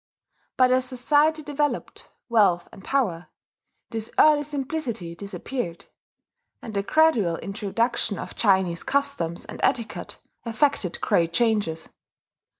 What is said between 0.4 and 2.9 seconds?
But as society developed wealth and